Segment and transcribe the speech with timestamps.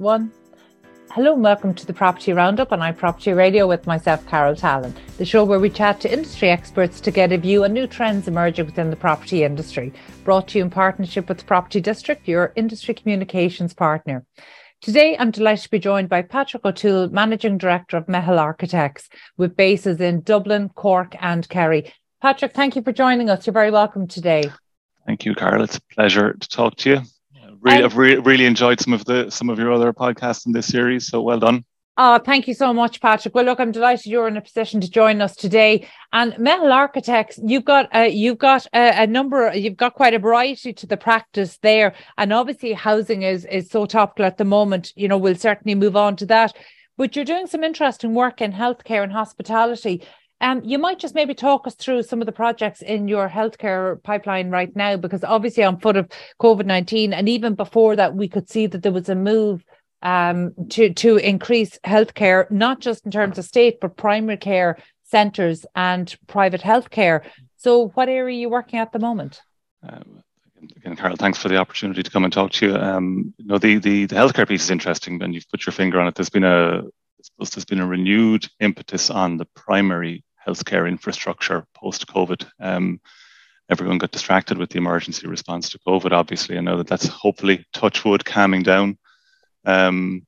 [0.00, 0.32] one.
[1.10, 5.26] Hello and welcome to the Property Roundup on iProperty Radio with myself, Carol Tallon, the
[5.26, 8.64] show where we chat to industry experts to get a view on new trends emerging
[8.64, 9.92] within the property industry.
[10.24, 14.24] Brought to you in partnership with Property District, your industry communications partner.
[14.80, 19.54] Today, I'm delighted to be joined by Patrick O'Toole, Managing Director of Meitheal Architects, with
[19.54, 21.92] bases in Dublin, Cork, and Kerry.
[22.22, 23.46] Patrick, thank you for joining us.
[23.46, 24.50] You're very welcome today.
[25.06, 25.64] Thank you, Carol.
[25.64, 27.02] It's a pleasure to talk to you
[27.60, 30.66] really, I've re- really enjoyed some of the some of your other podcasts in this
[30.66, 31.06] series.
[31.06, 31.64] So well done.
[32.02, 33.34] Oh, thank you so much, Patrick.
[33.34, 35.86] Well, look, I'm delighted you're in a position to join us today.
[36.14, 40.18] And Meitheal Architects, you've got uh, you've got a, a, number, you've got quite a
[40.18, 44.92] variety to the practice there, and obviously housing is is so topical at the moment.
[44.96, 46.56] You know, we'll certainly move on to that.
[46.96, 50.02] But you're doing some interesting work in healthcare and hospitality.
[50.42, 54.02] Um, you might just maybe talk us through some of the projects in your healthcare
[54.02, 56.08] pipeline right now, because obviously on foot of
[56.40, 59.64] COVID nineteen, and even before that, we could see that there was a move
[60.02, 65.66] um, to to increase healthcare, not just in terms of state, but primary care centres
[65.74, 67.22] and private healthcare.
[67.56, 69.42] So, what area are you working at the moment?
[69.86, 70.22] Um,
[70.76, 72.76] again, Carol, thanks for the opportunity to come and talk to you.
[72.76, 76.00] Um, you know, the, the the healthcare piece is interesting, and you've put your finger
[76.00, 76.14] on it.
[76.14, 76.82] There's been a
[77.38, 82.46] there's been a renewed impetus on the primary healthcare infrastructure post COVID.
[82.60, 83.00] Um,
[83.70, 86.58] everyone got distracted with the emergency response to COVID, obviously.
[86.58, 88.98] I know that that's hopefully touch wood calming down.
[89.64, 90.26] Um,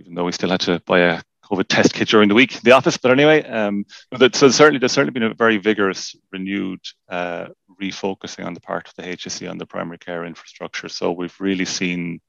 [0.00, 2.60] even though we still had to buy a COVID test kit during the week in
[2.64, 3.84] the office, but anyway, um,
[4.32, 7.46] so certainly there's certainly been a very vigorous, renewed uh,
[7.80, 10.88] refocusing on the part of the HSE on the primary care infrastructure.
[10.88, 12.20] So we've really seen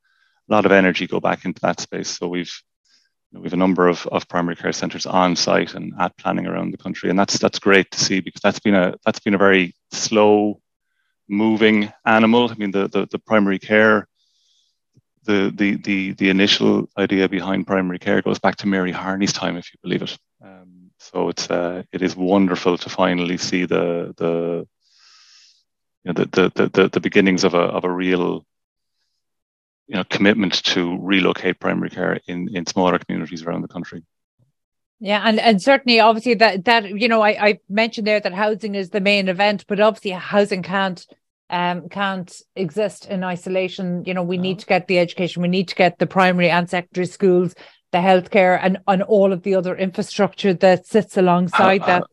[0.50, 2.10] a lot of energy go back into that space.
[2.10, 2.54] So we've
[3.38, 6.72] we have a number of, of primary care centres on site and at planning around
[6.72, 9.38] the country, and that's that's great to see because that's been a that's been a
[9.40, 10.60] very slow
[11.28, 12.50] moving animal.
[12.50, 14.08] I mean, the the, the primary care,
[15.24, 19.58] the, the the the initial idea behind primary care goes back to Mary Harney's time,
[19.58, 20.18] if you believe it.
[20.44, 24.68] Um, so it's uh, it is wonderful to finally see the the
[26.04, 28.46] you know, the, the the the beginnings of a of a real
[29.88, 34.04] you know, commitment to relocate primary care in, in smaller communities around the country.
[35.00, 38.76] Yeah, and, and certainly, obviously, that that you know, I, I mentioned there that housing
[38.76, 41.06] is the main event, but obviously, housing can't
[41.50, 44.04] um can't exist in isolation.
[44.06, 44.44] You know, we no.
[44.44, 47.54] need to get the education, we need to get the primary and secondary schools,
[47.92, 52.04] the healthcare, and and all of the other infrastructure that sits alongside how, that.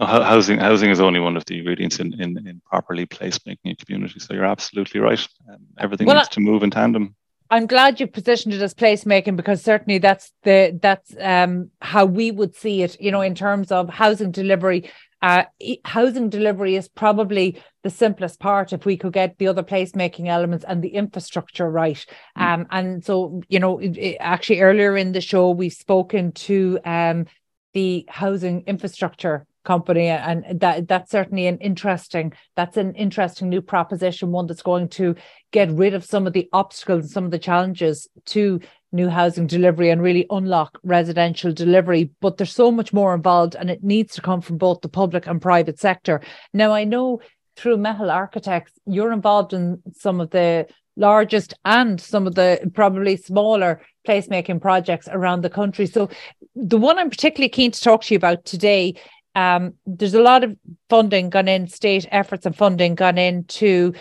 [0.00, 3.76] Housing, housing is only one of the ingredients in, in, in properly placed making a
[3.76, 4.18] community.
[4.18, 5.26] So you're absolutely right.
[5.48, 7.14] Um, everything well, needs to move in tandem.
[7.50, 12.30] I'm glad you positioned it as placemaking because certainly that's the that's um, how we
[12.30, 12.98] would see it.
[12.98, 15.44] You know, in terms of housing delivery, uh,
[15.84, 20.64] housing delivery is probably the simplest part if we could get the other placemaking elements
[20.66, 22.04] and the infrastructure right.
[22.38, 22.42] Mm.
[22.42, 26.78] Um, and so, you know, it, it, actually earlier in the show we've spoken to
[26.84, 27.26] um,
[27.74, 34.32] the housing infrastructure company and that that's certainly an interesting that's an interesting new proposition
[34.32, 35.14] one that's going to
[35.52, 38.60] get rid of some of the obstacles and some of the challenges to
[38.92, 42.10] new housing delivery and really unlock residential delivery.
[42.20, 45.26] But there's so much more involved and it needs to come from both the public
[45.26, 46.20] and private sector.
[46.52, 47.20] Now i know
[47.56, 53.16] through Meitheal Architects you're involved in some of the largest and some of the probably
[53.16, 55.86] smaller placemaking projects around the country.
[55.86, 56.10] So
[56.54, 58.94] the one i'm particularly keen to talk to you about today
[59.34, 60.56] um, there's a lot of
[60.88, 63.94] funding gone in, state efforts and funding gone into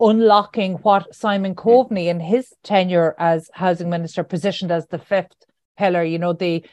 [0.00, 1.58] unlocking what Simon hmm.
[1.58, 5.34] Coveney in his tenure as housing minister positioned as the fifth
[5.76, 6.64] pillar, you know, the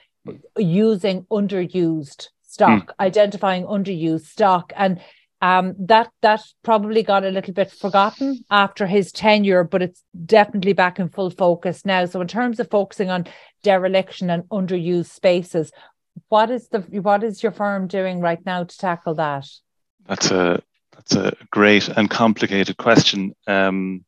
[0.57, 2.94] using underused stock, mm.
[3.00, 4.72] identifying underused stock.
[4.75, 5.01] And
[5.41, 10.72] um, that that probably got a little bit forgotten after his tenure, but it's definitely
[10.72, 12.06] back in full focus now.
[12.06, 13.28] So in terms of focusing on
[13.62, 15.72] dereliction and underused spaces,
[16.29, 19.47] what is the what is your firm doing right now to tackle that?
[20.06, 20.62] That's a
[20.96, 23.35] that's a great and complicated question.
[23.47, 24.06] Um,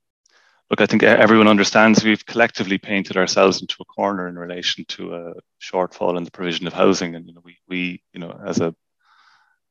[0.70, 5.16] look, I think everyone understands we've collectively painted ourselves into a corner in relation to
[5.16, 8.60] a shortfall in the provision of housing, and you know we we you know as
[8.60, 8.76] a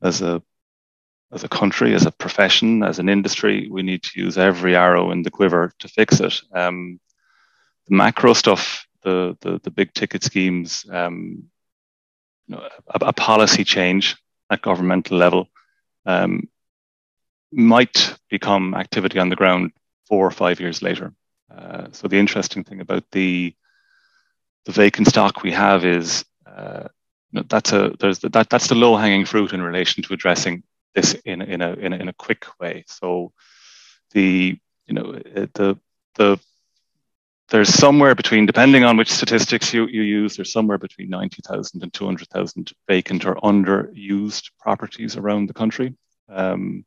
[0.02, 0.42] as a
[1.32, 5.10] as a country, as a profession, as an industry, we need to use every arrow
[5.10, 6.40] in the quiver to fix it.
[6.52, 7.00] Um,
[7.88, 11.44] the macro stuff, the the, the big ticket schemes, um,
[12.46, 14.16] you know, a, a, policy change
[14.50, 15.48] at governmental level
[16.06, 16.48] um,
[17.52, 19.72] might become activity on the ground
[20.06, 21.12] four or five years later.
[21.54, 23.54] Uh, so the interesting thing about the
[24.64, 26.88] the vacant stock we have is uh,
[27.32, 30.62] that's a there's the, that that's the low hanging fruit in relation to addressing
[30.94, 32.84] this in in a in a, in a quick way.
[32.86, 33.32] So
[34.12, 35.78] the you know the
[36.14, 36.40] the
[37.48, 41.92] there's somewhere between, depending on which statistics you, you use, there's somewhere between 90,000 and
[41.92, 45.94] 200,000 vacant or underused properties around the country.
[46.28, 46.84] Um,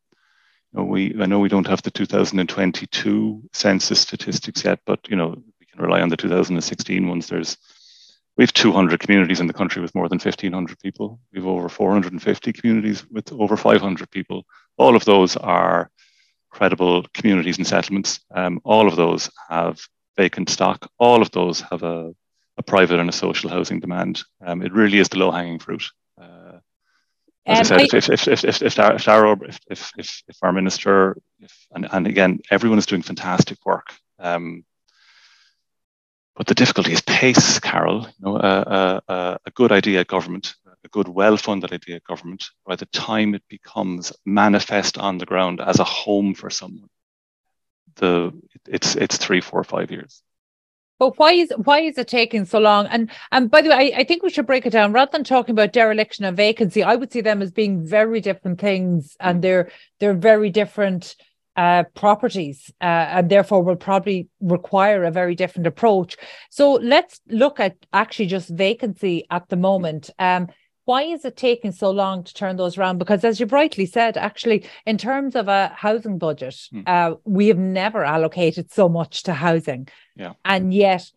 [0.73, 5.15] you know, we, I know we don't have the 2022 census statistics yet, but you
[5.15, 7.27] know, we can rely on the 2016 ones.
[7.27, 7.57] There's
[8.37, 11.19] we have 200 communities in the country with more than 1,500 people.
[11.33, 14.45] We have over 450 communities with over 500 people.
[14.77, 15.89] All of those are
[16.51, 18.19] credible communities and settlements.
[18.31, 19.79] Um, all of those have
[20.17, 20.89] vacant stock.
[20.97, 22.13] All of those have a,
[22.57, 24.23] a private and a social housing demand.
[24.45, 25.83] Um, it really is the low hanging fruit.
[26.19, 26.59] Uh,
[27.45, 30.23] as um, I said, I, if, if, if, if, if, if, our, if, if, if,
[30.27, 33.93] if our minister, if, and, and again, everyone is doing fantastic work.
[34.19, 34.65] Um,
[36.35, 38.01] but the difficulty is pace, Carol.
[38.01, 42.85] You know, uh, uh, a good idea government, a good, well-funded idea government, by the
[42.87, 46.89] time it becomes manifest on the ground as a home for someone,
[47.95, 48.31] the
[48.67, 50.21] it's it's three, four, five years.
[50.99, 52.87] But why is why is it taking so long?
[52.87, 55.23] And and by the way, I, I think we should break it down rather than
[55.23, 56.83] talking about dereliction and vacancy.
[56.83, 59.69] I would see them as being very different things, and they're
[59.99, 61.15] they're very different
[61.57, 66.15] uh, properties uh, and therefore will probably require a very different approach.
[66.51, 70.11] So let's look at actually just vacancy at the moment.
[70.19, 70.49] Um,
[70.87, 72.97] why is it taking so long to turn those around?
[72.97, 76.83] Because as you rightly said, actually, in terms of a housing budget, hmm.
[76.87, 79.89] uh, we have never allocated so much to housing.
[80.15, 80.31] Yeah.
[80.45, 81.11] And yet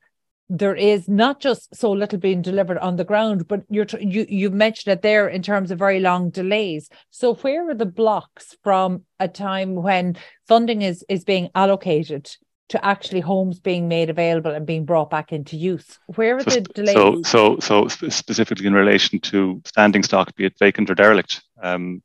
[0.48, 4.50] there is not just so little being delivered on the ground, but you're you you
[4.50, 6.90] mentioned it there in terms of very long delays.
[7.10, 10.16] So where are the blocks from a time when
[10.48, 12.28] funding is is being allocated
[12.70, 15.98] to actually homes being made available and being brought back into use?
[16.06, 16.94] Where are so, the delays?
[16.94, 21.42] So so so specifically in relation to standing stock, be it vacant or derelict.
[21.60, 22.02] Um,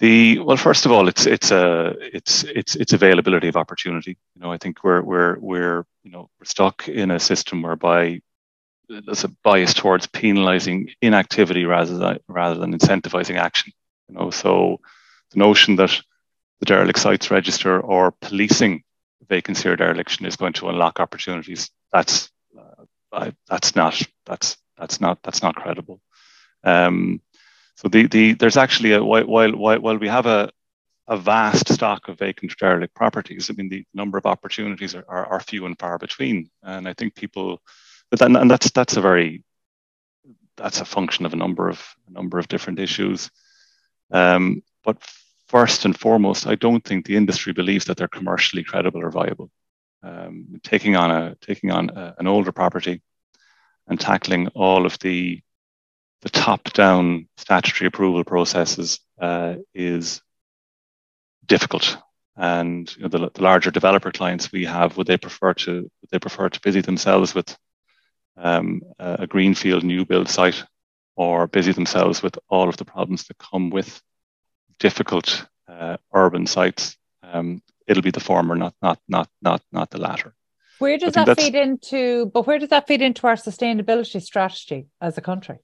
[0.00, 4.16] the well, first of all, it's it's a it's it's it's availability of opportunity.
[4.34, 8.20] You know, I think we're we're we're you know we're stuck in a system whereby
[8.88, 13.72] there's a bias towards penalizing inactivity rather than rather than incentivizing action.
[14.08, 14.80] You know, so
[15.32, 16.00] the notion that
[16.60, 18.82] the derelict sites register or policing
[19.28, 21.70] vacancy or dereliction is going to unlock opportunities.
[21.92, 26.00] That's uh, I, that's not that's that's not that's not credible.
[26.64, 27.20] Um,
[27.76, 30.50] so the, the there's actually a while while while we have a
[31.06, 33.50] a vast stock of vacant derelict properties.
[33.50, 36.92] I mean, the number of opportunities are, are, are few and far between, and I
[36.92, 37.62] think people,
[38.10, 39.42] but then and that's that's a very
[40.56, 43.30] that's a function of a number of a number of different issues.
[44.10, 44.98] Um, but
[45.48, 49.50] first and foremost, I don't think the industry believes that they're commercially credible or viable.
[50.02, 53.02] Um, taking on a taking on a, an older property
[53.88, 55.40] and tackling all of the
[56.22, 60.20] the top-down statutory approval processes uh, is
[61.46, 61.96] difficult.
[62.36, 66.10] And you know, the, the, larger developer clients we have, would they prefer to would
[66.10, 67.56] they prefer to busy themselves with
[68.36, 70.62] um, a greenfield new build site,
[71.16, 74.00] or busy themselves with all of the problems that come with
[74.78, 76.96] difficult uh, urban sites?
[77.22, 80.34] Um, it'll be the former, not not not not not the latter.
[80.78, 82.26] Where does that feed into?
[82.26, 85.58] But where does that feed into our sustainability strategy as a country?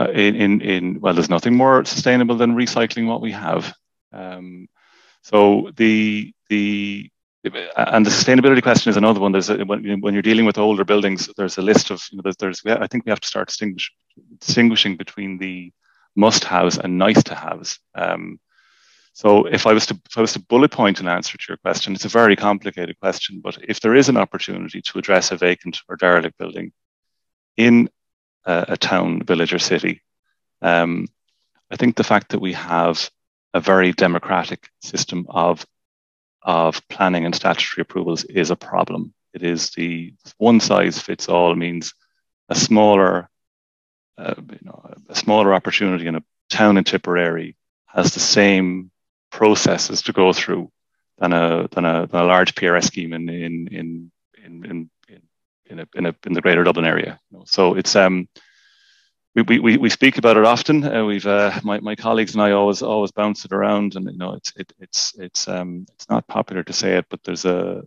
[0.00, 3.74] uh, in, in, in, well, there's nothing more sustainable than recycling what we have.
[4.12, 4.68] Um,
[5.22, 7.10] so the, the,
[7.76, 9.32] and the sustainability question is another one.
[9.32, 12.22] There's a, when, when, you're dealing with older buildings, there's a list of, you know,
[12.22, 13.92] there's, there's I think we have to start distinguish,
[14.38, 15.72] distinguishing between the
[16.20, 17.80] must-haves and nice-to-haves.
[17.94, 18.38] Um,
[19.12, 21.56] so if I was to if I was to bullet point an answer to your
[21.58, 23.40] question, it's a very complicated question.
[23.46, 26.72] But if there is an opportunity to address a vacant or derelict building
[27.56, 27.90] in
[28.44, 30.02] a, a town, village, or city.
[30.62, 31.08] Um,
[31.70, 33.10] I think the fact that we have
[33.54, 35.66] a very democratic system of
[36.42, 39.12] of planning and statutory approvals is a problem.
[39.34, 41.92] It is the one size fits all means
[42.48, 43.28] a smaller,
[44.20, 48.90] uh, you know, a smaller opportunity in a town in Tipperary has the same
[49.30, 50.70] processes to go through
[51.18, 54.12] than a than a, than a large PRS scheme in in in
[54.44, 54.90] in, in
[55.66, 57.20] in a, in, a, in the greater Dublin area.
[57.44, 58.28] So it's um,
[59.34, 60.84] we, we, we speak about it often.
[60.84, 64.18] Uh, we've uh, my, my colleagues and I always always bounce it around, and you
[64.18, 67.82] know it's it, it's it's um, it's not popular to say it, but there's a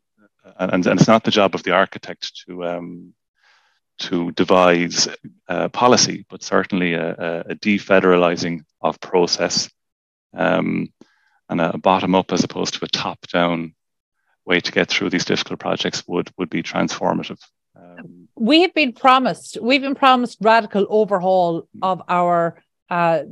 [0.57, 3.13] and, and it's not the job of the architect to um,
[3.99, 5.07] to devise
[5.47, 9.69] uh, policy, but certainly a, a defederalizing of process
[10.33, 10.91] um,
[11.50, 13.75] and a bottom up as opposed to a top down
[14.45, 17.39] way to get through these difficult projects would would be transformative.
[17.75, 23.23] Um, we have been promised, we've been promised radical overhaul of our uh,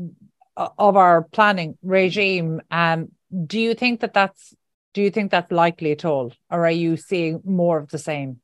[0.55, 2.61] of our planning regime.
[2.71, 3.11] Um,
[3.45, 4.53] do you think that that's
[4.93, 8.40] Do you think that's likely at all, or are you seeing more of the same?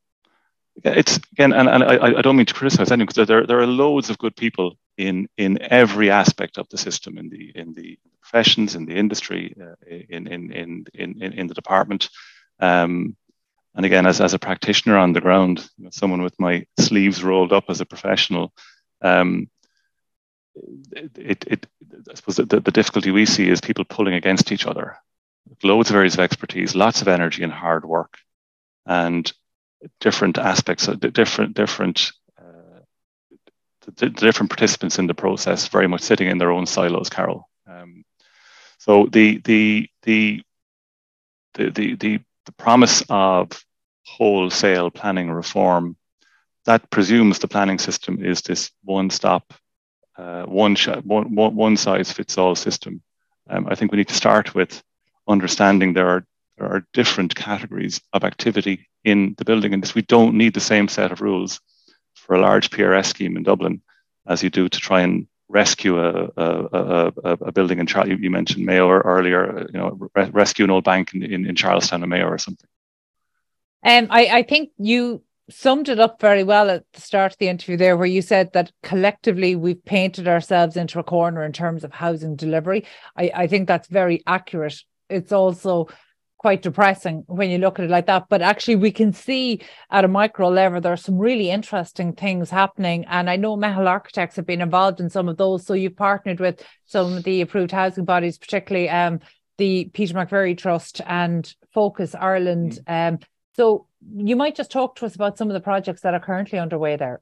[0.84, 3.68] It's again, and, and I, I don't mean to criticize anyone because there, there are
[3.68, 7.98] loads of good people in in every aspect of the system, in the in the
[8.22, 9.76] professions, in the industry, uh,
[10.10, 12.10] in, in, in in in the department.
[12.60, 13.16] Um,
[13.76, 17.24] and again, as, as a practitioner on the ground, you know, someone with my sleeves
[17.24, 18.52] rolled up as a professional,
[19.04, 19.50] um,
[20.96, 21.68] it, it,
[22.10, 24.98] I suppose the, the difficulty we see is people pulling against each other.
[25.64, 28.18] Loads of areas of expertise, lots of energy and hard work,
[28.86, 29.32] and
[30.00, 32.82] different aspects of different different uh,
[33.82, 37.10] the, the, different participants in the process very much sitting in their own silos.
[37.10, 37.50] Carol.
[37.68, 38.04] Um,
[38.78, 40.42] so the the the
[41.54, 43.50] the the the, the promise of
[44.06, 45.98] wholesale planning reform
[46.66, 49.54] that presumes the planning system is this one stop
[50.18, 53.02] uh, one, one, one size fits all system.
[53.50, 54.82] Um, I think we need to start with
[55.28, 56.26] understanding there are,
[56.58, 60.88] there are different categories of activity in the building and We don't need the same
[60.88, 61.60] set of rules
[62.16, 63.82] for a large PRS scheme in Dublin
[64.28, 67.88] as you do to try and rescue a, a, a, a building in.
[68.22, 72.04] You mentioned Mayo earlier, you know, re- rescue an old bank in, in, in Charlestown
[72.04, 72.68] or Mayo or something.
[73.84, 77.48] Um, I, I think you summed it up very well at the start of the
[77.48, 81.86] interview there, where you said that collectively we've painted ourselves into a corner in terms
[81.86, 82.86] of housing delivery.
[83.16, 84.82] I, I think that's very accurate.
[85.10, 85.88] It's also
[86.38, 88.28] quite depressing when you look at it like that.
[88.30, 92.50] But actually, we can see at a micro level there are some really interesting things
[92.50, 93.06] happening.
[93.06, 95.66] And I know Meitheal Architects have been involved in some of those.
[95.66, 99.20] So you've partnered with some of the approved housing bodies, particularly um,
[99.58, 102.80] the Peter McVerry Trust and Focus Ireland.
[102.88, 103.14] Mm.
[103.14, 103.20] Um,
[103.56, 106.60] so you might just talk to us about some of the projects that are currently
[106.60, 107.22] underway there.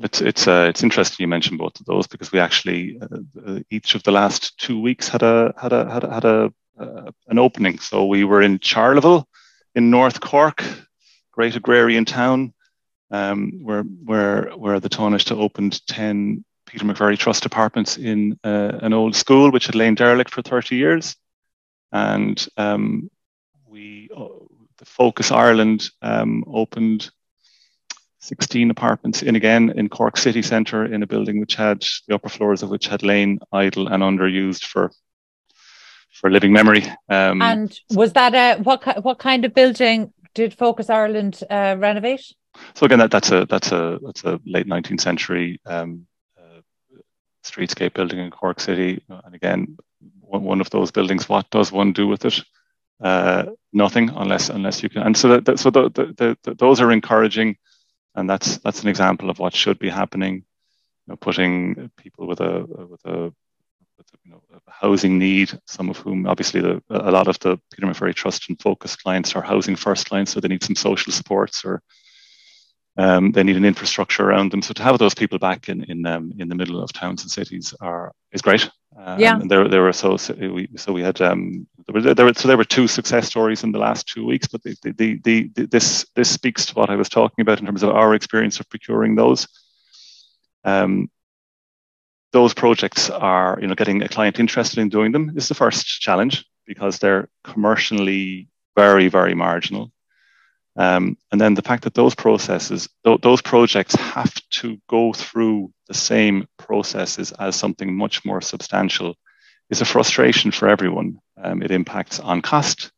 [0.00, 3.60] It's it's uh, it's interesting you mentioned both of those because we actually uh, uh,
[3.68, 7.10] each of the last two weeks had a had a had a, had a uh,
[7.28, 7.78] an opening.
[7.78, 9.26] So we were in Charleville,
[9.74, 10.64] in North Cork,
[11.32, 12.52] great agrarian town,
[13.10, 18.92] um, where where where the Taoiseach opened ten Peter McVerry Trust apartments in uh, an
[18.92, 21.16] old school which had lain derelict for thirty years,
[21.92, 23.10] and um,
[23.66, 24.26] we uh,
[24.78, 27.10] the Focus Ireland um, opened
[28.20, 32.28] 16 apartments in again in Cork city centre in a building which had the upper
[32.28, 34.90] floors of which had lain idle and underused for
[36.20, 36.84] for living memory.
[37.08, 42.34] Um, and was that a what what kind of building did Focus Ireland uh, renovate?
[42.74, 46.06] So again, that, that's a that's a that's a late 19th century um,
[46.38, 46.60] uh,
[47.44, 49.78] streetscape building in Cork City, and again,
[50.20, 51.28] one, one of those buildings.
[51.28, 52.42] What does one do with it?
[53.00, 55.02] uh, nothing unless unless you can.
[55.02, 57.56] And so that, so the, the, the, those are encouraging,
[58.14, 60.36] and that's that's an example of what should be happening.
[61.06, 63.32] You know, putting people with a, with a
[64.24, 68.14] you know, housing need, some of whom obviously the, a lot of the Peter McVerry
[68.14, 71.82] Trust and Focus clients are housing first clients, so they need some social supports or
[72.98, 74.60] um, they need an infrastructure around them.
[74.60, 77.30] So to have those people back in in um, in the middle of towns and
[77.30, 78.68] cities are is great.
[78.96, 79.38] Um, yeah.
[79.38, 82.34] And there there were so, so we so we had um, there were, there were
[82.34, 85.50] so there were two success stories in the last two weeks, but the, the, the,
[85.54, 88.58] the this this speaks to what I was talking about in terms of our experience
[88.58, 89.46] of procuring those.
[90.64, 91.08] Um,
[92.32, 95.86] those projects are you know getting a client interested in doing them is the first
[96.00, 99.92] challenge because they're commercially very very marginal
[100.78, 105.72] um, and then the fact that those processes, th- those projects have to go through
[105.88, 109.16] the same processes as something much more substantial
[109.70, 111.18] is a frustration for everyone.
[111.36, 112.92] Um, it impacts on cost,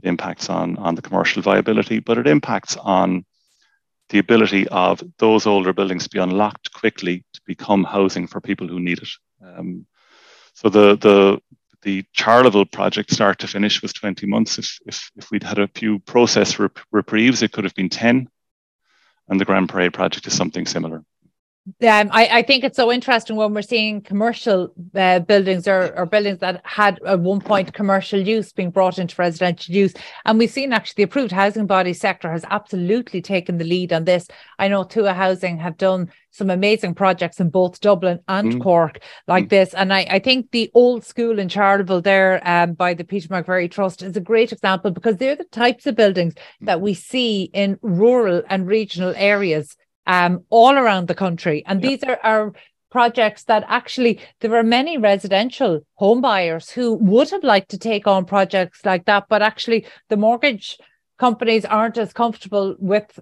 [0.00, 3.24] it impacts on, on the commercial viability, but it impacts on
[4.08, 8.68] the ability of those older buildings to be unlocked quickly to become housing for people
[8.68, 9.08] who need it.
[9.44, 9.86] Um,
[10.54, 11.40] so the, the
[11.82, 14.58] the Charleville project, start to finish, was 20 months.
[14.58, 18.28] If, if, if we'd had a few process rep- reprieves, it could have been 10.
[19.28, 21.04] And the Grand Parade project is something similar.
[21.66, 26.06] Um, I, I think it's so interesting when we're seeing commercial uh, buildings or, or
[26.06, 29.92] buildings that had at one point commercial use being brought into residential use.
[30.24, 34.04] And we've seen actually the approved housing body sector has absolutely taken the lead on
[34.04, 34.28] this.
[34.60, 38.62] I know Tuath Housing have done some amazing projects in both Dublin and mm.
[38.62, 39.50] Cork like mm.
[39.50, 39.74] this.
[39.74, 43.68] And I, I think the old school in Charleville there um, by the Peter McVerry
[43.68, 46.66] Trust is a great example because they're the types of buildings mm.
[46.66, 51.62] that we see in rural and regional areas um, all around the country.
[51.66, 51.90] And yep.
[51.90, 52.52] these are, are
[52.90, 58.06] projects that actually there are many residential home buyers who would have liked to take
[58.06, 60.78] on projects like that, but actually the mortgage
[61.18, 63.18] companies aren't as comfortable with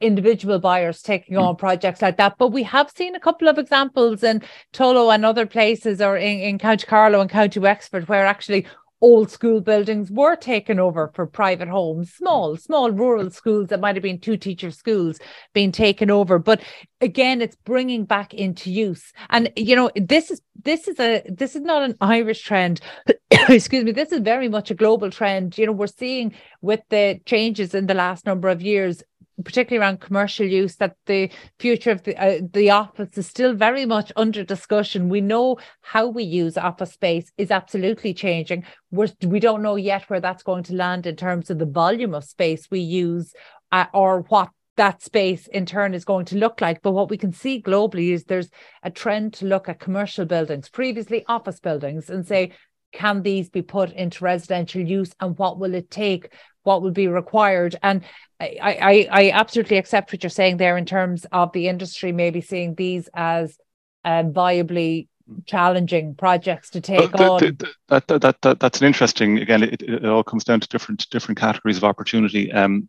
[0.00, 2.36] individual buyers taking on projects like that.
[2.38, 4.42] But we have seen a couple of examples in
[4.72, 8.66] Tullow and other places or in, in County Carlow and County Wexford where actually
[9.02, 13.96] old school buildings were taken over for private homes, small, small rural schools that might
[13.96, 15.18] have been two teacher schools
[15.52, 16.38] being taken over.
[16.38, 16.62] But
[17.00, 19.12] again, it's bringing back into use.
[19.28, 22.80] And you know, this is this is a this is not an Irish trend.
[23.30, 23.92] Excuse me.
[23.92, 25.58] This is very much a global trend.
[25.58, 29.02] You know, we're seeing with the changes in the last number of years
[29.44, 33.86] particularly around commercial use, that the future of the uh, the office is still very
[33.86, 35.08] much under discussion.
[35.08, 38.64] We know how we use office space is absolutely changing.
[38.90, 42.14] We're, we don't know yet where that's going to land in terms of the volume
[42.14, 43.34] of space we use
[43.70, 46.82] uh, or what that space in turn is going to look like.
[46.82, 48.50] But what we can see globally is there's
[48.82, 52.52] a trend to look at commercial buildings, previously office buildings, and say,
[52.92, 57.08] can these be put into residential use and what will it take what will be
[57.08, 57.76] required.
[57.82, 58.02] And
[58.40, 62.40] I, I, I absolutely accept what you're saying there in terms of the industry maybe
[62.40, 63.56] seeing these as
[64.04, 65.08] um, viably
[65.46, 67.40] challenging projects to take on.
[67.40, 71.08] The, that, that, that, that's an interesting, again, it, it all comes down to different,
[71.10, 72.52] different categories of opportunity.
[72.52, 72.88] Um,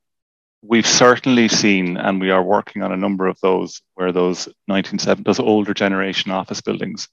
[0.62, 5.24] we've certainly seen, and we are working on a number of those where those 1970,
[5.24, 7.08] those older generation office buildings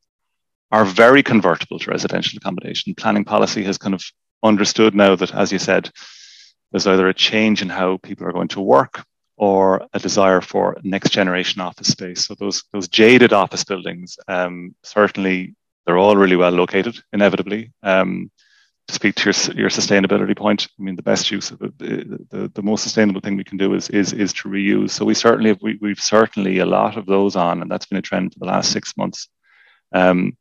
[0.71, 2.95] are very convertible to residential accommodation.
[2.95, 4.03] Planning policy has kind of
[4.43, 5.91] understood now that, as you said,
[6.71, 9.05] there's either a change in how people are going to work
[9.37, 12.27] or a desire for next generation office space.
[12.27, 15.55] So those those jaded office buildings, um, certainly
[15.87, 17.73] they're all really well located, inevitably.
[17.83, 18.31] Um,
[18.89, 22.27] to speak to your, your sustainability point, I mean the best use of it, the,
[22.31, 24.91] the, the most sustainable thing we can do is is is to reuse.
[24.91, 27.99] So we certainly have, we, we've certainly a lot of those on, and that's been
[27.99, 29.29] a trend for the last six months.
[29.93, 30.37] Um,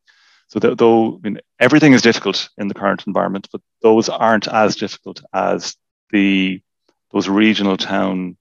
[0.48, 4.48] so th- though I mean, everything is difficult in the current environment, but those aren't
[4.48, 5.76] as difficult as
[6.12, 6.62] the
[7.12, 8.38] those regional town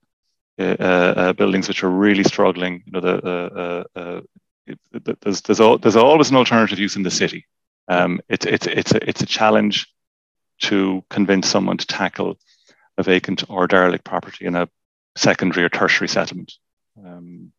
[0.59, 2.83] uh, uh, buildings which are really struggling.
[2.85, 4.21] You know, the, uh, uh, uh
[4.67, 7.45] it, there's there's, all, there's always an alternative use in the city.
[7.87, 9.87] Um, it's it's it's a it's a challenge
[10.59, 12.37] to convince someone to tackle
[12.97, 14.69] a vacant or derelict property in a
[15.15, 16.53] secondary or tertiary settlement.
[17.03, 17.51] Um,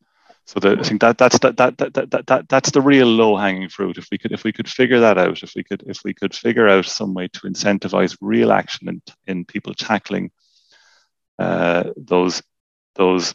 [0.50, 3.37] so the, I think that that's that, that, that, that, that that's the real low
[3.37, 3.98] hanging fruit.
[3.98, 6.35] If we could if we could figure that out, if we could if we could
[6.35, 10.33] figure out some way to incentivize real action in, in people tackling
[11.38, 12.42] uh, those
[12.96, 13.33] those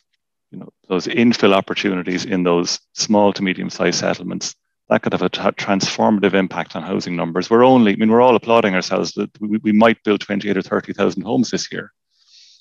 [0.51, 4.53] you know those infill opportunities in those small to medium sized settlements,
[4.89, 7.49] that could have a transformative impact on housing numbers.
[7.49, 10.57] We're only I mean we're all applauding ourselves that we, we might build twenty eight
[10.57, 11.93] or thirty thousand homes this year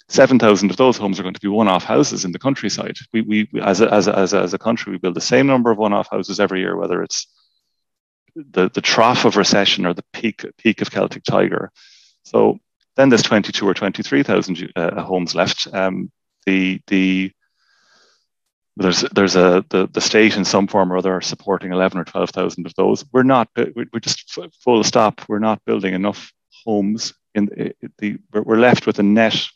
[0.09, 2.97] 7,000 of those homes are going to be one-off houses in the countryside.
[3.13, 5.47] We, we, as, a, as, a, as, a, as a country, we build the same
[5.47, 7.27] number of one-off houses every year, whether it's
[8.37, 11.71] the, the trough of recession or the peak, peak of Celtic Tiger.
[12.25, 12.59] So
[12.97, 15.69] then there's 22 or 23,000 uh, homes left.
[15.73, 16.11] Um,
[16.45, 17.33] the, the,
[18.77, 22.67] there's there's a the, the state in some form or other supporting 11 or 12,000
[22.67, 23.05] of those.
[23.13, 25.23] We're not we're just full stop.
[25.29, 26.33] We're not building enough
[26.65, 29.47] homes in the, the we're left with a net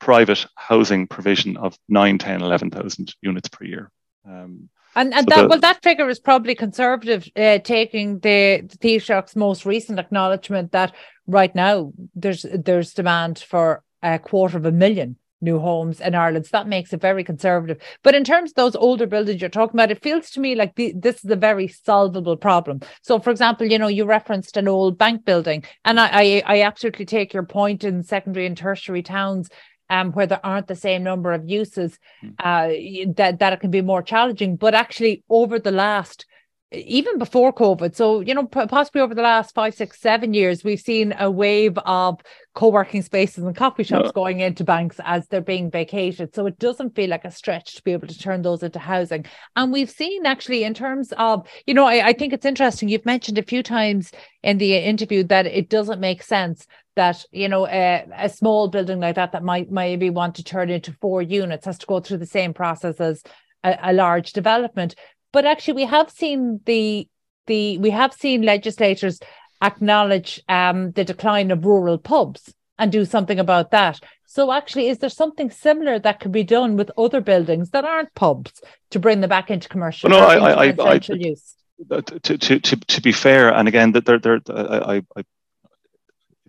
[0.00, 3.90] private housing provision of 9, 10, 11,000 units per year.
[4.26, 8.62] Um, and and so that the, well, that figure is probably conservative, uh, taking the,
[8.68, 10.92] the Taoiseach's most recent acknowledgement that
[11.28, 16.46] right now there's there's demand for a quarter of a million new homes in Ireland.
[16.46, 17.78] So that makes it very conservative.
[18.02, 20.74] But in terms of those older buildings you're talking about, it feels to me like
[20.74, 22.80] the, this is a very solvable problem.
[23.02, 26.62] So, for example, you know, you referenced an old bank building, and I, I, I
[26.62, 29.48] absolutely take your point in secondary and tertiary towns
[29.90, 32.30] um, where there aren't the same number of uses, hmm.
[32.38, 32.68] uh,
[33.16, 34.56] that, that it can be more challenging.
[34.56, 36.24] But actually, over the last
[36.72, 37.96] even before COVID.
[37.96, 41.76] So, you know, possibly over the last five, six, seven years, we've seen a wave
[41.78, 42.20] of
[42.54, 44.12] co-working spaces and coffee shops yeah.
[44.14, 46.34] going into banks as they're being vacated.
[46.34, 49.26] So it doesn't feel like a stretch to be able to turn those into housing.
[49.56, 52.88] And we've seen actually in terms of, you know, I, I think it's interesting.
[52.88, 54.12] You've mentioned a few times
[54.44, 56.68] in the interview that it doesn't make sense
[57.00, 60.70] that you know a, a small building like that that might maybe want to turn
[60.70, 63.22] into four units has to go through the same process as
[63.64, 64.94] a, a large development
[65.32, 67.08] but actually, we have seen the
[67.46, 69.20] the we have seen legislators
[69.62, 74.00] acknowledge um, the decline of rural pubs and do something about that.
[74.26, 78.14] So, actually, is there something similar that could be done with other buildings that aren't
[78.14, 78.60] pubs
[78.90, 80.10] to bring them back into commercial?
[80.10, 81.54] Well, no, I, I, I, I, use?
[81.90, 85.24] To, to, to, to be fair, and again, that there, there, I, I,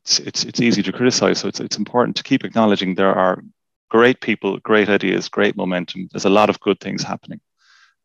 [0.03, 1.39] it's, it's, it's easy to criticize.
[1.39, 3.43] So it's, it's important to keep acknowledging there are
[3.89, 6.09] great people, great ideas, great momentum.
[6.11, 7.41] There's a lot of good things happening.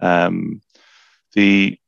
[0.01, 0.61] Um,
[1.33, 1.79] the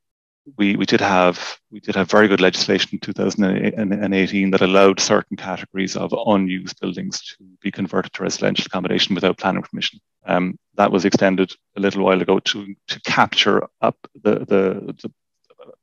[0.56, 5.36] we, we did have we did have very good legislation in 2018 that allowed certain
[5.36, 10.00] categories of unused buildings to be converted to residential accommodation without planning permission.
[10.24, 15.12] Um, that was extended a little while ago to to capture up the the, the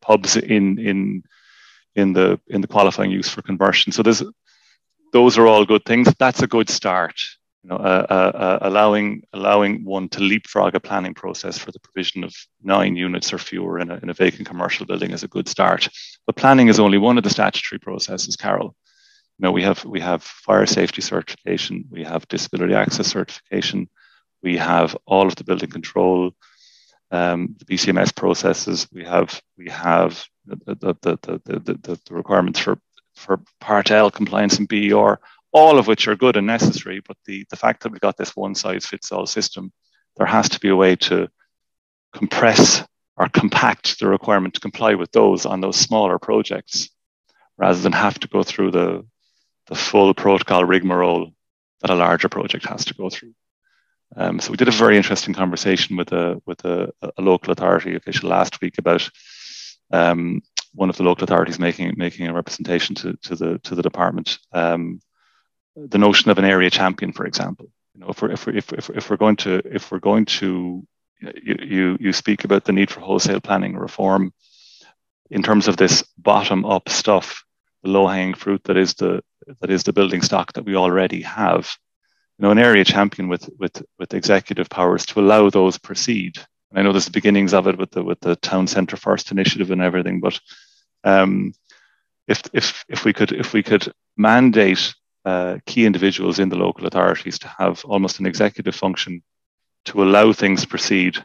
[0.02, 1.24] pubs in in
[1.96, 3.92] in the in the qualifying use for conversion.
[3.92, 4.04] So
[5.14, 6.14] those are all good things.
[6.20, 7.16] That's a good start.
[7.64, 11.80] You know, uh, uh, uh, allowing allowing one to leapfrog a planning process for the
[11.80, 15.28] provision of nine units or fewer in a, in a vacant commercial building is a
[15.28, 15.90] good start.
[16.28, 18.76] But planning is only one of the statutory processes, Carol.
[19.40, 23.90] You know, we have we have fire safety certification, we have disability access certification,
[24.44, 26.34] we have all of the building control,
[27.12, 28.88] um, the BCMS processes.
[28.92, 32.78] We have we have the the, the, the, the, requirements for
[33.16, 35.20] for Part L compliance and BER,
[35.52, 37.02] all of which are good and necessary.
[37.06, 39.72] But the the fact that we've got this one size fits all system,
[40.18, 41.30] there has to be a way to
[42.14, 42.84] compress
[43.18, 46.90] or compact the requirement to comply with those on those smaller projects,
[47.58, 49.06] rather than have to go through the
[49.68, 51.32] the full protocol rigmarole
[51.82, 53.34] that a larger project has to go through.
[54.16, 57.96] Um, so we did a very interesting conversation with a with a, a local authority
[57.96, 59.10] official last week about
[59.92, 60.42] um,
[60.74, 64.40] one of the local authorities making making a representation to, to the to the department.
[64.52, 65.02] Um,
[65.76, 68.74] the notion of an area champion, for example, you know, if we're if we're, if,
[68.74, 70.86] if, if we're going to if we're going to
[71.22, 74.34] you, you you speak about the need for wholesale planning reform
[75.30, 77.44] in terms of this bottom up stuff,
[77.84, 79.22] the low hanging fruit that is the
[79.60, 81.76] that is the building stock that we already have
[82.38, 86.38] you know, an area champion with with with executive powers to allow those proceed.
[86.70, 89.32] And I know there's the beginnings of it with the with the town centre first
[89.32, 90.40] initiative and everything, but
[91.04, 91.54] um,
[92.28, 94.94] if if if we could if we could mandate
[95.26, 99.24] uh, key individuals in the local authorities to have almost an executive function
[99.86, 101.24] to allow things to proceed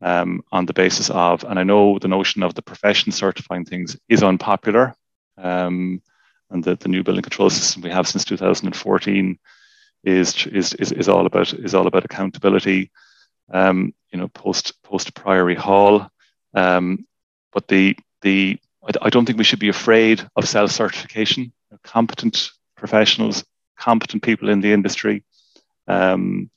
[0.00, 3.96] um, on the basis of, and I know the notion of the profession certifying things
[4.08, 4.94] is unpopular,
[5.38, 6.02] um,
[6.50, 9.38] and the, the new building control system we have since 2014
[10.06, 12.90] is is is, is all about is all about accountability.
[13.52, 16.08] Um, you know, post post Priory Hall.
[16.54, 17.06] Um,
[17.52, 18.58] but the the
[19.02, 21.52] I, don't think we should be afraid of self certification.
[21.82, 23.44] Competent professionals,
[23.76, 25.24] competent people in the industry,
[25.88, 26.50] um,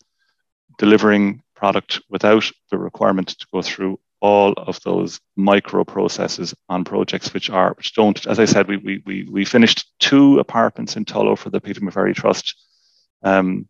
[0.78, 7.34] delivering product without the requirement to go through all of those micro processes on projects
[7.34, 11.06] which are which don't as i said we we we, we finished two apartments in
[11.06, 12.56] tullow for the peter mcverry trust
[13.24, 13.68] um,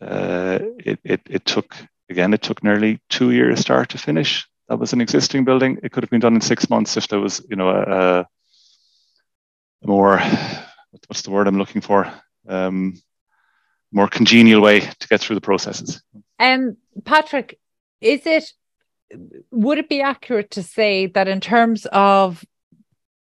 [0.00, 1.76] uh, it, it, it took,
[2.08, 4.48] again, it took nearly two years start to finish.
[4.68, 5.78] That was an existing building.
[5.82, 9.86] It could have been done in six months if there was, you know, a, a
[9.86, 10.20] more,
[11.08, 12.12] what's the word I'm looking for?
[12.48, 13.00] Um,
[13.92, 16.02] more congenial way to get through the processes.
[16.38, 17.58] Um, Patrick,
[18.00, 18.52] is it
[19.50, 22.44] would it be accurate to say that in terms of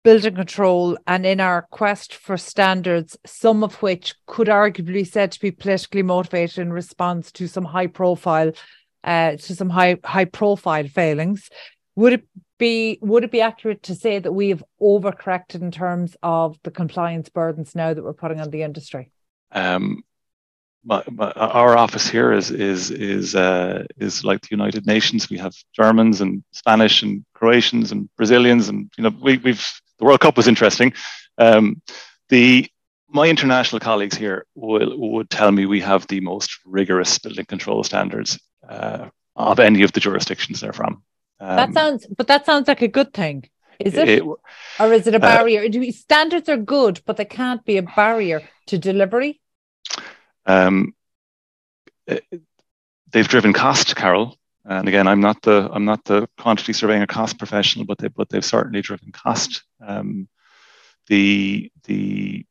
[0.02, 5.32] building control and in our quest for standards, some of which could arguably be said
[5.32, 8.52] to be politically motivated in response to some high profile,
[9.04, 11.50] uh, to some high high profile failings.
[11.96, 12.24] Would it
[12.58, 16.70] be would it be accurate to say that we have overcorrected in terms of the
[16.70, 19.10] compliance burdens now that we're putting on the industry?
[19.52, 20.02] Um,
[20.84, 25.28] my, my, our office here is is is uh, is like the United Nations.
[25.28, 29.66] We have Germans and Spanish and Croatians and Brazilians, and you know we, we've
[30.00, 30.92] the World Cup was interesting.
[31.38, 31.80] Um,
[32.30, 32.68] the
[33.12, 37.82] my international colleagues here will, would tell me we have the most rigorous building control
[37.82, 41.02] standards uh, of any of the jurisdictions they're from.
[41.40, 43.48] Um, that sounds, but that sounds like a good thing.
[43.80, 45.62] Is it, it or is it a uh, barrier?
[45.64, 49.40] Uh, standards are good, but they can't be a barrier to delivery.
[50.46, 50.94] Um,
[52.06, 54.38] they've driven cost, Carol.
[54.64, 58.08] And again, I'm not the I'm not the quantity surveying or cost professional, but they
[58.08, 59.62] but they've certainly driven cost.
[59.80, 60.28] Um,
[61.06, 62.44] the the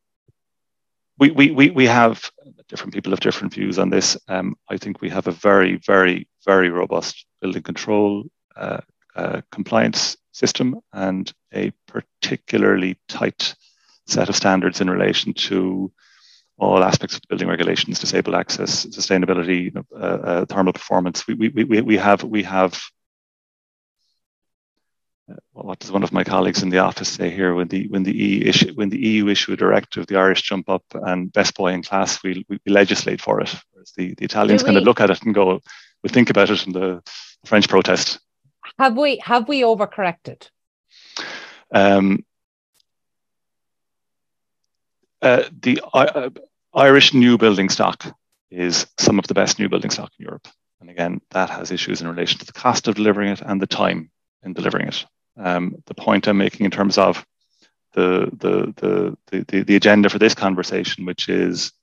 [1.20, 2.32] we, we, we, we have
[2.70, 4.18] different people have different views on this.
[4.30, 8.24] Um, I think we have a very, very, very robust building control
[8.56, 8.80] uh,
[9.16, 13.54] uh, compliance system and a particularly tight
[14.08, 15.92] set of standards in relation to
[16.60, 21.26] all aspects of the building regulations, disabled access, sustainability, uh, uh, thermal performance.
[21.28, 22.80] We, we, we, we have, we have
[25.30, 27.54] uh, what does one of my colleagues in the office say here?
[27.54, 30.70] When the when the EU issue when the EU issue a directive, the Irish jump
[30.70, 33.54] up and best boy in class, we we legislate for it.
[33.72, 35.60] Whereas the, the Italians kind of look at it and go,
[36.04, 37.02] we think about it, and the
[37.46, 38.20] French protest.
[38.80, 40.50] Have we have we overcorrected?
[41.74, 42.26] Um,
[45.22, 46.30] uh, the uh,
[46.80, 48.06] Irish new building stock
[48.50, 50.48] is some of the best new building stock in Europe.
[50.80, 53.68] And again, that has issues in relation to the cost of delivering it and the
[53.68, 54.10] time
[54.44, 55.06] in delivering it.
[55.36, 57.26] Um, the point I'm making in terms of
[57.96, 61.74] the, the, the, the, the agenda for this conversation, which is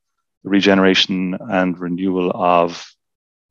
[0.44, 2.90] the regeneration and renewal of,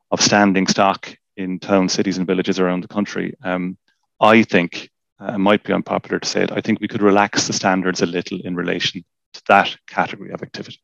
[0.09, 3.35] of standing stock in towns, cities, and villages around the country.
[3.43, 3.77] Um,
[4.19, 7.53] I think uh, might be unpopular to say it, I think we could relax the
[7.53, 10.79] standards a little in relation to that category of activity.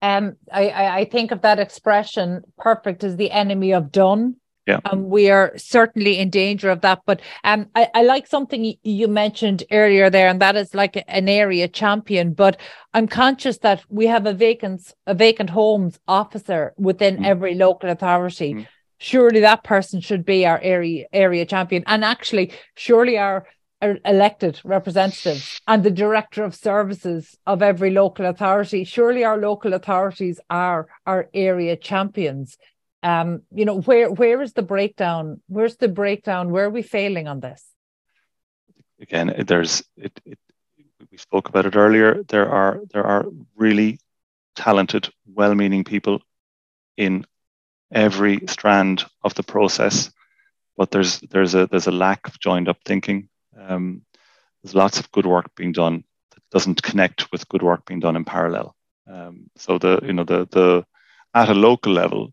[0.00, 4.36] Um, I, I think of that expression, perfect is the enemy of done.
[4.66, 4.80] Yeah.
[4.84, 7.00] And um, we are certainly in danger of that.
[7.06, 11.28] But um, I, I like something you mentioned earlier there, and that is like an
[11.28, 12.34] area champion.
[12.34, 12.60] But
[12.92, 17.26] I'm conscious that we have a vacant a vacant homes officer within mm.
[17.26, 18.54] every local authority.
[18.54, 18.66] Mm.
[18.98, 21.82] Surely that person should be our area area champion.
[21.86, 23.46] And actually, surely our
[23.80, 28.84] elected representatives and the director of services of every local authority.
[28.84, 32.58] Surely our local authorities are our area champions.
[33.02, 35.40] Um you know where where is the breakdown?
[35.46, 36.50] Where's the breakdown?
[36.50, 37.64] Where are we failing on this?
[39.00, 40.38] Again there's it, it
[41.12, 42.24] we spoke about it earlier.
[42.24, 44.00] There are there are really
[44.56, 46.20] talented well-meaning people
[46.96, 47.24] in
[47.92, 50.10] every strand of the process
[50.78, 53.28] but there's there's a there's a lack of joined up thinking
[53.68, 54.02] um,
[54.62, 58.16] there's lots of good work being done that doesn't connect with good work being done
[58.16, 58.74] in parallel
[59.08, 60.84] um, so the you know the the
[61.34, 62.32] at a local level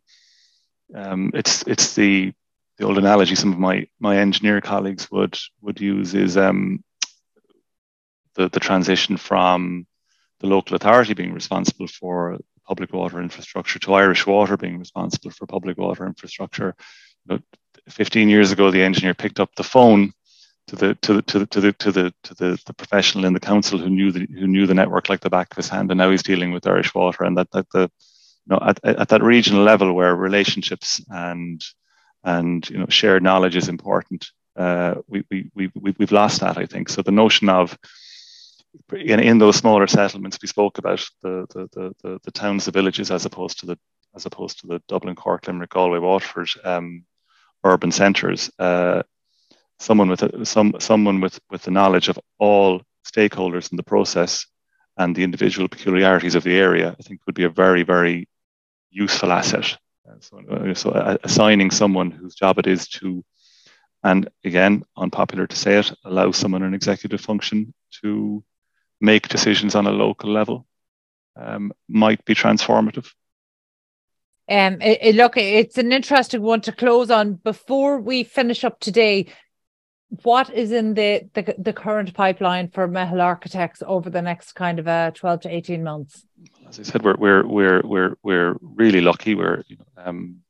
[0.94, 2.34] um, it's it's the
[2.78, 6.84] the old analogy some of my my engineer colleagues would would use is um,
[8.36, 9.86] the the transition from
[10.40, 15.46] the local authority being responsible for public water infrastructure to Irish Water being responsible for
[15.46, 16.76] public water infrastructure.
[17.28, 17.42] You know,
[17.90, 20.12] 15 years ago, the engineer picked up the phone
[20.68, 23.34] to the to the to the to the to the, to the, the professional in
[23.34, 25.92] the council who knew the who knew the network like the back of his hand,
[25.92, 27.82] and now he's dealing with Irish Water, and that that the
[28.48, 31.64] you know, at, at that regional level where relationships and
[32.24, 36.66] and you know shared knowledge is important, uh, we, we, we, we've lost that, I
[36.66, 36.90] think.
[36.90, 37.78] So the notion of
[38.94, 42.72] in, in those smaller settlements we spoke about the, the, the, the, the towns, the
[42.72, 43.78] villages, as opposed to the
[44.16, 47.04] as opposed to the Dublin, Cork, Limerick, Galway, Waterford um,
[47.66, 48.50] urban centres.
[48.58, 49.04] Uh,
[49.80, 54.48] someone with a, some someone with with the knowledge of all stakeholders in the process
[54.98, 58.28] and the individual peculiarities of the area, I think would be a very very
[58.90, 59.78] useful asset.
[60.08, 63.24] Uh, so, uh, so uh, assigning someone whose job it is to,
[64.04, 68.44] and again, unpopular to say it, allow someone an executive function to
[69.02, 70.66] make decisions on a local level
[71.36, 73.12] um, might be transformative.
[74.48, 77.34] Um, it, it, look, it's an interesting one to close on.
[77.34, 79.28] Before we finish up today,
[80.24, 84.80] what is in the, the, the current pipeline for Meitheal Architects over the next kind
[84.80, 86.26] of uh, 12 to 18 months?
[86.68, 89.36] As I said, we're we're we're we're we're really lucky.
[89.36, 90.42] We're you know, um,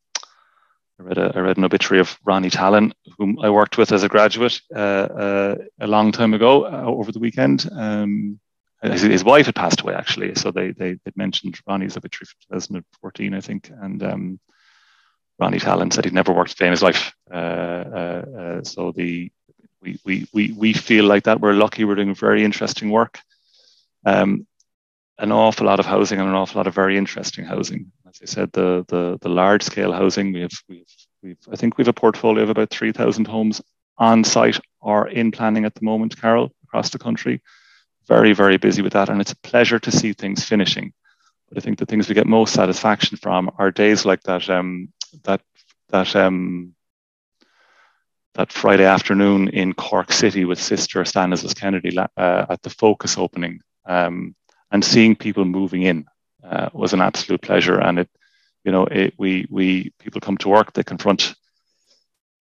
[0.99, 4.03] I read a I read an obituary of Ronnie Tallon, whom I worked with as
[4.03, 7.69] a graduate uh, uh, a long time ago uh, over the weekend.
[7.71, 8.39] Um,
[8.81, 12.59] his, his, wife had passed away actually, so they they they mentioned Ronnie's obituary from
[12.59, 14.39] 2014, I think, and um,
[15.39, 17.13] Ronnie Tallon said he'd never worked a day in his life.
[17.31, 19.31] Uh, uh, uh, so the
[19.85, 21.39] we, we, we, we feel like that.
[21.39, 21.85] We're lucky.
[21.85, 23.19] We're doing very interesting work.
[24.05, 24.47] Um,
[25.17, 27.91] an awful lot of housing and an awful lot of very interesting housing.
[28.07, 30.83] As I said, the the, the large scale housing we have we've,
[31.23, 33.61] we've I think we have a portfolio of about three thousand homes
[33.97, 37.41] on site or in planning at the moment, Carol, across the country.
[38.07, 40.93] Very very busy with that, and it's a pleasure to see things finishing.
[41.47, 44.89] But I think the things we get most satisfaction from are days like that um,
[45.23, 45.41] that
[45.89, 46.74] that um,
[48.35, 52.07] that Friday afternoon in Cork City with Sister Stanislaus Kennedy uh,
[52.49, 53.61] at the Focus opening.
[53.85, 54.35] Um,
[54.71, 56.05] and seeing people moving in
[56.43, 57.79] uh, was an absolute pleasure.
[57.79, 58.09] And it,
[58.63, 61.35] you know, it, we we people come to work, they confront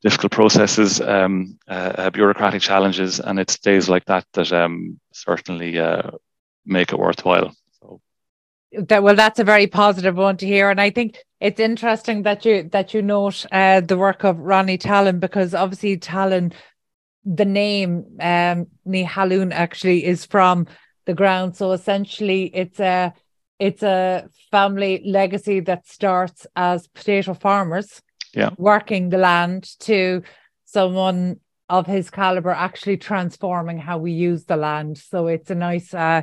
[0.02, 5.78] difficult processes, um, uh, uh, bureaucratic challenges, and it's days like that that um, certainly
[5.78, 6.10] uh,
[6.66, 7.54] make it worthwhile.
[8.78, 12.44] That well, that's a very positive one to hear, and I think it's interesting that
[12.44, 16.52] you that you note uh, the work of Ronnie Tallon because obviously Tallon,
[17.24, 20.66] the name um, Ní actually is from
[21.06, 21.56] the ground.
[21.56, 23.12] So essentially, it's a
[23.58, 28.02] it's a family legacy that starts as potato farmers,
[28.34, 30.22] yeah, working the land to
[30.64, 34.98] someone of his caliber actually transforming how we use the land.
[34.98, 36.22] So it's a nice uh,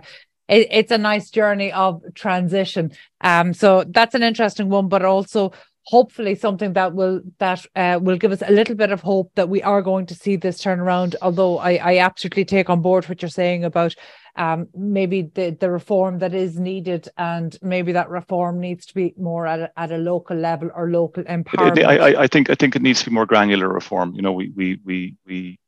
[0.51, 2.91] it, it's a nice journey of transition.
[3.21, 8.17] Um, so that's an interesting one, but also hopefully something that will that uh, will
[8.17, 10.79] give us a little bit of hope that we are going to see this turn
[10.79, 13.95] around although i i absolutely take on board what you're saying about
[14.35, 19.13] um, maybe the, the reform that is needed and maybe that reform needs to be
[19.17, 21.83] more at a, at a local level or local empowerment.
[21.83, 24.13] I, I think I think it needs to be more granular reform.
[24.15, 25.59] You know, we we we we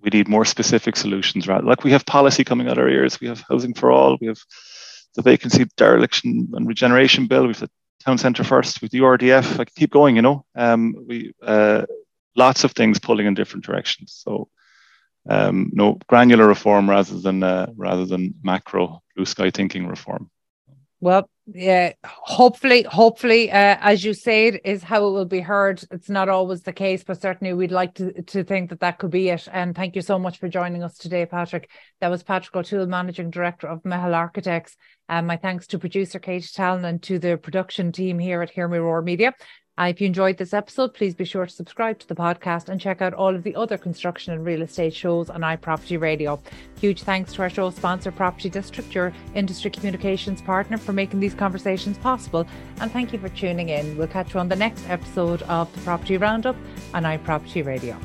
[0.00, 1.48] we need more specific solutions.
[1.48, 3.20] Right, like we have policy coming out our ears.
[3.20, 4.18] We have housing for all.
[4.20, 4.40] We have
[5.14, 7.46] the vacancy dereliction and regeneration bill.
[7.46, 7.70] We've the
[8.04, 9.58] town centre first with the RDF.
[9.58, 10.16] I keep going.
[10.16, 11.86] You know, um, we uh,
[12.36, 14.20] lots of things pulling in different directions.
[14.24, 14.48] So
[15.28, 20.30] um, no granular reform rather than uh, rather than macro blue sky thinking reform.
[21.00, 25.84] Well, yeah, hopefully, hopefully, uh, as you said, is how it will be heard.
[25.90, 29.10] It's not always the case, but certainly we'd like to, to think that that could
[29.10, 29.46] be it.
[29.52, 31.70] And thank you so much for joining us today, Patrick.
[32.00, 34.74] That was Patrick O'Toole, Managing Director of Meitheal Architects.
[35.06, 38.66] And my thanks to producer Katie Talon and to the production team here at Hear
[38.66, 39.34] Me Roar Media.
[39.76, 43.02] If you enjoyed this episode, please be sure to subscribe to the podcast and check
[43.02, 46.40] out all of the other construction and real estate shows on iProperty Radio.
[46.80, 51.34] Huge thanks to our show sponsor, Property District, your industry communications partner, for making these
[51.34, 52.46] conversations possible.
[52.80, 53.96] And thank you for tuning in.
[53.96, 56.56] We'll catch you on the next episode of the Property Roundup
[56.94, 57.98] on iProperty Radio.